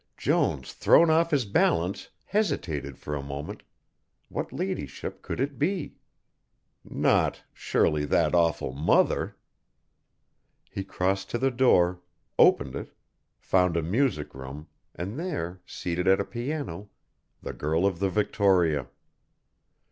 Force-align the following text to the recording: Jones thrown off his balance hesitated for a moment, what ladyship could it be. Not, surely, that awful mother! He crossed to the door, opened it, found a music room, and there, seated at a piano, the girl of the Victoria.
Jones 0.17 0.73
thrown 0.73 1.11
off 1.11 1.29
his 1.29 1.45
balance 1.45 2.09
hesitated 2.25 2.97
for 2.97 3.13
a 3.13 3.21
moment, 3.21 3.61
what 4.29 4.51
ladyship 4.51 5.21
could 5.21 5.39
it 5.39 5.59
be. 5.59 5.93
Not, 6.83 7.43
surely, 7.53 8.05
that 8.05 8.33
awful 8.33 8.73
mother! 8.73 9.35
He 10.71 10.83
crossed 10.83 11.29
to 11.29 11.37
the 11.37 11.51
door, 11.51 12.01
opened 12.39 12.75
it, 12.75 12.95
found 13.37 13.77
a 13.77 13.83
music 13.83 14.33
room, 14.33 14.65
and 14.95 15.19
there, 15.19 15.61
seated 15.67 16.07
at 16.07 16.19
a 16.19 16.25
piano, 16.25 16.89
the 17.43 17.53
girl 17.53 17.85
of 17.85 17.99
the 17.99 18.09
Victoria. 18.09 18.87